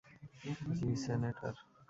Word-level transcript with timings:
জি, 0.75 0.89
senator. 1.03 1.53